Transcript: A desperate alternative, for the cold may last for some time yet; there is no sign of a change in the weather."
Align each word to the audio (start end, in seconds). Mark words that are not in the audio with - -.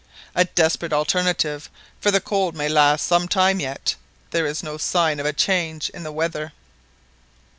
A 0.33 0.45
desperate 0.45 0.93
alternative, 0.93 1.69
for 1.99 2.09
the 2.09 2.19
cold 2.19 2.55
may 2.55 2.67
last 2.67 3.03
for 3.03 3.07
some 3.07 3.27
time 3.27 3.59
yet; 3.59 3.93
there 4.31 4.47
is 4.47 4.63
no 4.63 4.77
sign 4.79 5.19
of 5.19 5.27
a 5.27 5.31
change 5.33 5.91
in 5.91 6.01
the 6.01 6.11
weather." 6.11 6.53